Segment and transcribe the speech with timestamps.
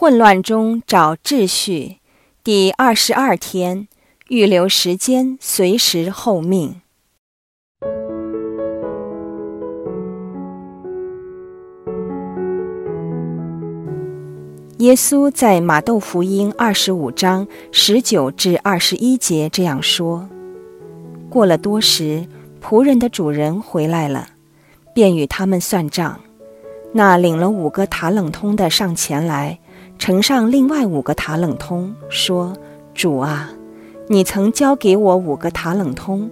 [0.00, 1.98] 混乱中找秩序，
[2.42, 3.86] 第二十二天，
[4.28, 6.80] 预留时间，随时候命。
[14.78, 20.26] 耶稣在马窦福音二十五章十九至二十一节这样说
[21.28, 22.26] ：“过了多时，
[22.64, 24.28] 仆人的主人回来了，
[24.94, 26.18] 便与他们算账。
[26.94, 29.58] 那领了五个塔冷通的上前来。”
[30.00, 32.56] 呈上另外五个塔冷通，说
[32.94, 33.50] ：“主啊，
[34.08, 36.30] 你曾交给我五个塔冷通，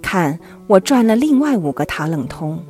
[0.00, 2.64] 看我赚了另外五个塔冷通。”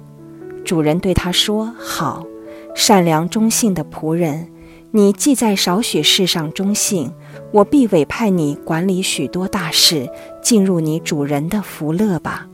[0.66, 2.26] 主人对他说：“好，
[2.74, 4.48] 善良忠信的仆人，
[4.90, 7.12] 你既在少许事上忠信，
[7.52, 10.10] 我必委派你管理许多大事，
[10.42, 12.48] 进入你主人的福乐吧。”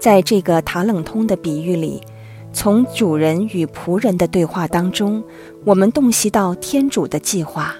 [0.00, 2.02] 在这个塔冷通的比喻里。
[2.54, 5.24] 从主人与仆人的对话当中，
[5.64, 7.74] 我们洞悉到天主的计划。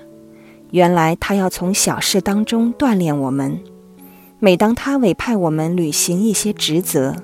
[0.71, 3.59] 原来他要从小事当中锻炼我们。
[4.39, 7.17] 每当他委派我们履行一些职责，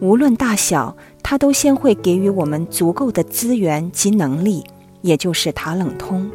[0.00, 4.64] 无论大小，他都先会给予我们足够的资源及能力，
[5.02, 6.28] 也就是塔冷通。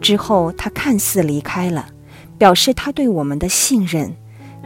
[0.00, 1.88] 之后他看似离开了，
[2.38, 4.16] 表示他对我们的信任，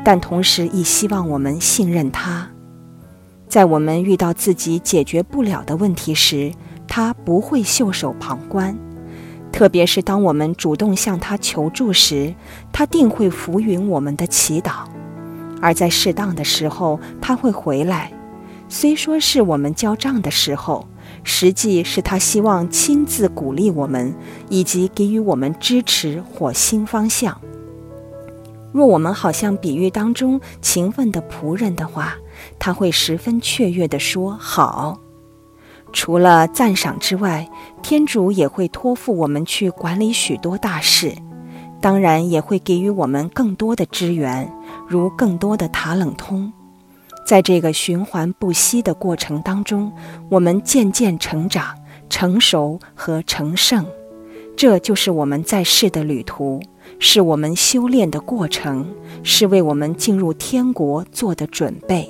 [0.05, 2.51] 但同时亦希望我们信任他。
[3.49, 6.53] 在我们遇到自己解决不了的问题时，
[6.87, 8.75] 他不会袖手旁观；
[9.53, 12.35] 特别是当我们主动向他求助时，
[12.73, 14.85] 他定会浮云我们的祈祷。
[15.61, 18.13] 而在适当的时候，他会回来。
[18.69, 20.87] 虽说是我们交账的时候，
[21.23, 24.15] 实际是他希望亲自鼓励我们，
[24.49, 27.41] 以及给予我们支持或新方向。
[28.73, 32.17] 若我们好像比喻当中勤奋的仆人的话，
[32.59, 34.99] 他会十分雀跃地说：“好。”
[35.95, 37.49] 除了赞赏之外，
[37.81, 41.15] 天主也会托付我们去管理许多大事，
[41.81, 44.53] 当然也会给予我们更多的支援，
[44.89, 46.53] 如更多的塔冷通。
[47.25, 49.91] 在这个循环不息的过程当中，
[50.29, 51.75] 我们渐渐成长、
[52.11, 53.87] 成熟和成圣。
[54.57, 56.61] 这就是我们在世的旅途，
[56.99, 58.87] 是我们修炼的过程，
[59.23, 62.09] 是为我们进入天国做的准备。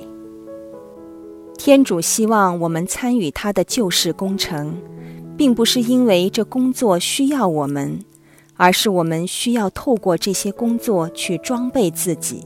[1.57, 4.77] 天主希望我们参与他的救世工程，
[5.37, 7.99] 并不是因为这工作需要我们，
[8.55, 12.43] 而是我们需要透过这些工作去装备自己。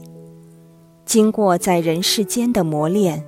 [1.04, 3.22] 经过在人世间的磨练，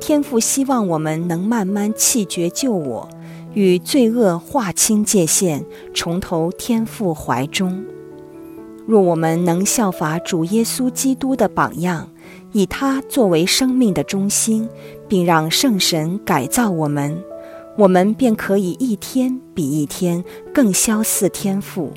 [0.00, 3.08] 天父希望我们能慢慢弃绝救我，
[3.52, 5.64] 与罪恶划清界限，
[5.94, 7.84] 重投天父怀中。
[8.86, 12.08] 若我们能效法主耶稣基督的榜样。
[12.52, 14.66] 以他作为生命的中心，
[15.08, 17.16] 并让圣神改造我们，
[17.76, 21.92] 我们便可以一天比一天更相似天赋。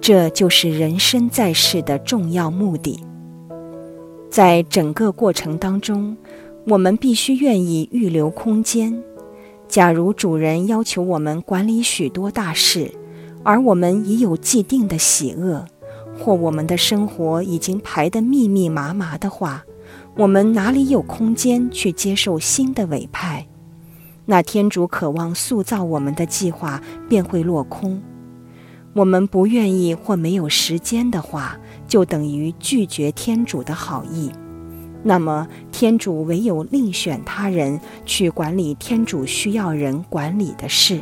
[0.00, 3.02] 这就是人生在世的重要目的。
[4.28, 6.16] 在整个过程当中，
[6.66, 9.02] 我们必须愿意预留空间。
[9.66, 12.90] 假如主人要求我们管理许多大事，
[13.42, 15.64] 而我们已有既定的喜恶，
[16.18, 19.64] 或我们的生活已经排得密密麻麻的话，
[20.16, 23.48] 我们哪里有空间去接受新的委派？
[24.26, 28.00] 那天主渴望塑造我们的计划便会落空。
[28.92, 31.58] 我们不愿意或没有时间的话，
[31.88, 34.30] 就等于拒绝天主的好意。
[35.02, 41.00] 那么，天主唯有另选他人去管理天主需要人管理的事。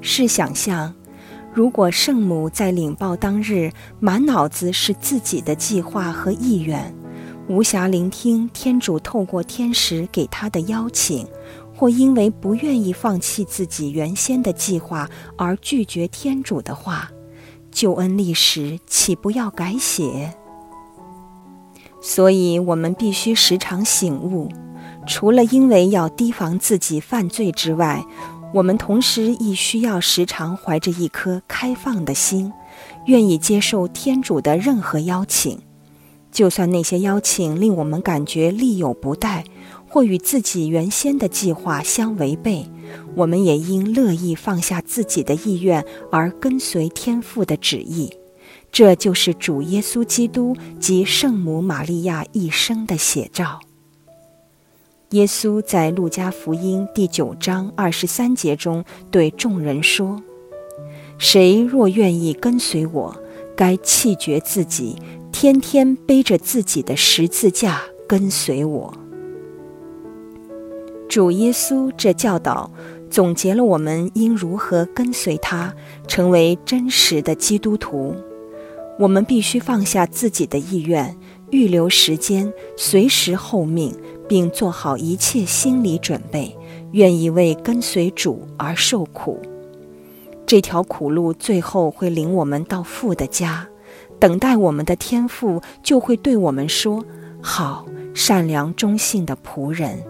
[0.00, 0.94] 试想象，
[1.52, 3.70] 如果圣母在领报当日
[4.00, 6.94] 满脑子是自己的计划和意愿。
[7.48, 11.24] 无暇聆听天主透过天使给他的邀请，
[11.76, 15.08] 或因为不愿意放弃自己原先的计划
[15.38, 17.08] 而拒绝天主的话，
[17.70, 20.34] 救恩历史岂不要改写？
[22.02, 24.48] 所以，我们必须时常醒悟，
[25.06, 28.04] 除了因为要提防自己犯罪之外，
[28.54, 32.52] 我们同时亦需要时常怀着一颗开放的心，
[33.06, 35.60] 愿意接受天主的任何邀请。
[36.36, 39.44] 就算那些邀请令我们感觉力有不逮，
[39.88, 42.66] 或与自己原先的计划相违背，
[43.14, 48.12] 我们也应乐意放下自己的意愿而跟随天父的旨意。
[48.70, 53.60] 这就是主耶稣基督及圣母玛利亚一生的写照。
[55.12, 60.22] 耶稣在路加福音第九章二十三节中对众人说
[61.16, 63.16] ：“谁若愿意跟随我，
[63.56, 64.98] 该弃绝自己。”
[65.38, 68.90] 天天背着自己的十字架跟随我。
[71.10, 72.70] 主耶稣这教导
[73.10, 75.74] 总结了我们应如何跟随他，
[76.08, 78.14] 成为真实的基督徒。
[78.98, 81.14] 我们必须放下自己的意愿，
[81.50, 83.94] 预留时间，随时候命，
[84.26, 86.56] 并做好一切心理准备，
[86.92, 89.38] 愿意为跟随主而受苦。
[90.46, 93.68] 这条苦路最后会领我们到父的家，
[94.18, 97.04] 等待我们的天赋就会对我们说
[97.42, 100.02] ：“好，善良忠信的仆人，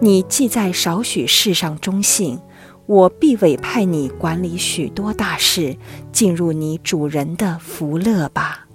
[0.00, 2.38] 你既在少许事上忠信。”
[2.86, 5.76] 我必委派你管理许多大事，
[6.10, 8.67] 进入你主人的福乐吧。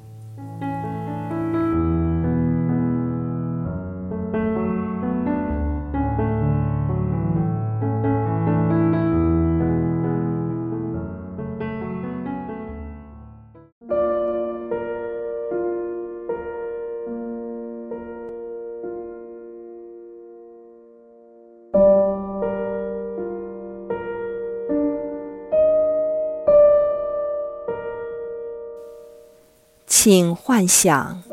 [30.05, 31.23] 请幻想，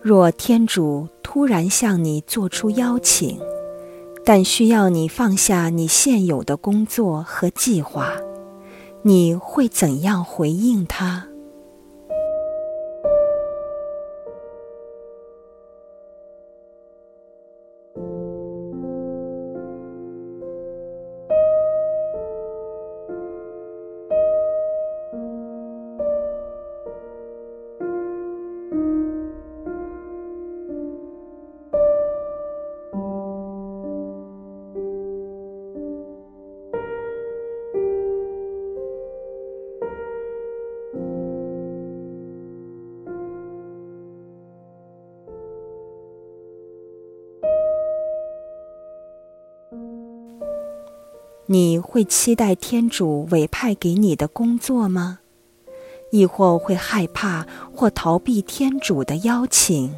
[0.00, 3.40] 若天主突然向你做出邀请，
[4.24, 8.12] 但需要你放下你现有的工作和计划，
[9.02, 11.26] 你会怎样回应他？
[51.50, 55.20] 你会期待天主委派给你的工作吗？
[56.10, 59.94] 亦或会害怕或逃避天主的邀请？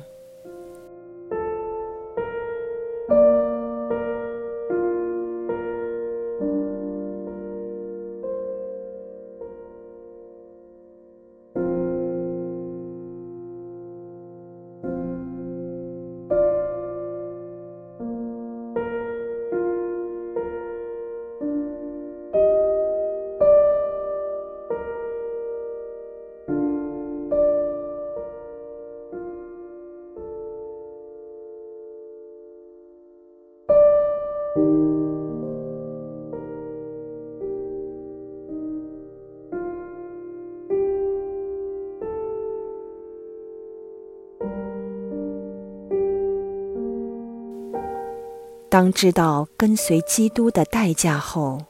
[48.70, 51.64] 当知道跟随基督的代价后，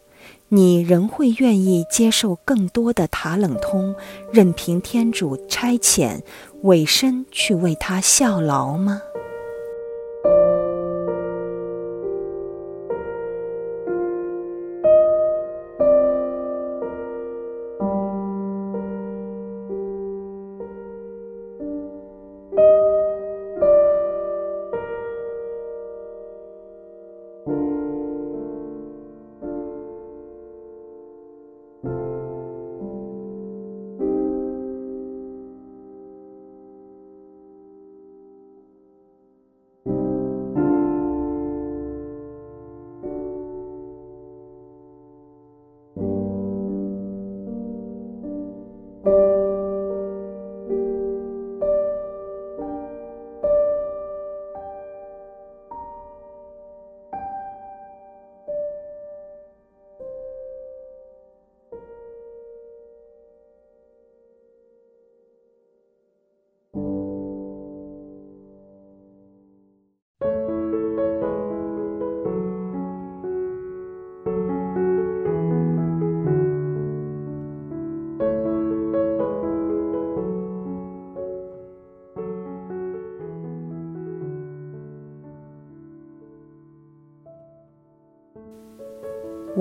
[0.49, 3.95] 你仍会愿意接受更多的塔冷通，
[4.31, 6.21] 任凭天主差遣，
[6.63, 9.01] 委身去为他效劳吗？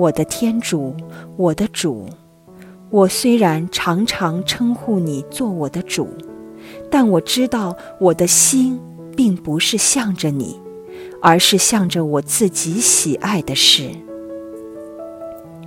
[0.00, 0.94] 我的天主，
[1.36, 2.06] 我的主，
[2.88, 6.08] 我虽然常常称呼你做我的主，
[6.90, 8.80] 但我知道我的心
[9.14, 10.58] 并不是向着你，
[11.20, 13.90] 而是向着我自己喜爱的事。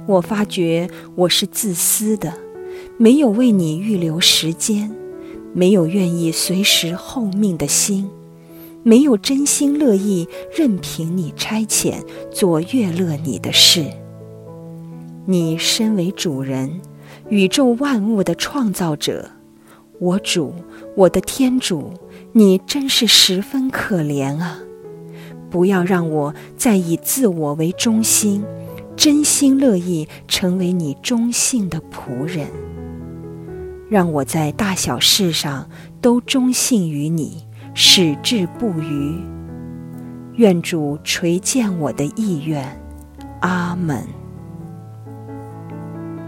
[0.07, 2.33] 我发觉我是自私的，
[2.97, 4.91] 没有为你预留时间，
[5.53, 8.09] 没有愿意随时候命的心，
[8.81, 11.97] 没有真心乐意任凭你差遣
[12.31, 13.85] 做悦乐你的事。
[15.25, 16.81] 你身为主人，
[17.29, 19.31] 宇宙万物的创造者，
[19.99, 20.53] 我主，
[20.97, 21.93] 我的天主，
[22.33, 24.59] 你真是十分可怜啊！
[25.49, 28.43] 不要让我再以自我为中心，
[28.97, 32.47] 真心乐意成为你忠信的仆人。
[33.89, 35.69] 让我在大小事上
[36.01, 39.15] 都忠信于你，矢志不渝。
[40.35, 42.77] 愿主垂见我的意愿，
[43.39, 44.22] 阿门。